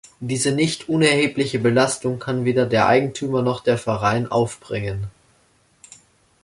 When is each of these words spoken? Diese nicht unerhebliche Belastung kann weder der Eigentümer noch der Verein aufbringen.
Diese 0.19 0.51
nicht 0.51 0.89
unerhebliche 0.89 1.59
Belastung 1.59 2.17
kann 2.17 2.43
weder 2.43 2.65
der 2.65 2.87
Eigentümer 2.87 3.43
noch 3.43 3.59
der 3.63 3.77
Verein 3.77 4.25
aufbringen. 4.31 5.11